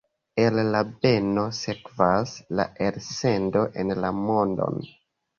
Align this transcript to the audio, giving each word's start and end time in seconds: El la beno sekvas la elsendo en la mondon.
El 0.43 0.55
la 0.75 0.79
beno 1.01 1.41
sekvas 1.57 2.33
la 2.59 2.65
elsendo 2.85 3.61
en 3.83 3.93
la 4.07 4.11
mondon. 4.23 4.81